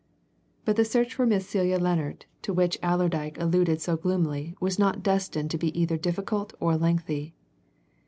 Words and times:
But 0.65 0.77
the 0.77 0.83
search 0.83 1.13
for 1.13 1.27
Miss 1.27 1.47
Celia 1.47 1.77
Lennard 1.77 2.25
to 2.41 2.53
which 2.53 2.79
Allerdyke 2.81 3.39
alluded 3.39 3.81
so 3.81 3.95
gloomily 3.97 4.55
was 4.59 4.79
not 4.79 5.03
destined 5.03 5.51
to 5.51 5.59
be 5.59 5.79
either 5.79 5.95
difficult 5.95 6.53
or 6.59 6.75
lengthy. 6.75 7.35